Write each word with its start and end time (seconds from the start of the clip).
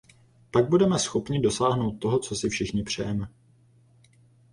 Pak 0.51 0.69
budeme 0.69 0.99
schopni 0.99 1.39
dosáhnout 1.41 1.99
toho, 1.99 2.19
co 2.19 2.35
si 2.35 2.49
všichni 2.49 2.83
přejeme. 2.83 3.27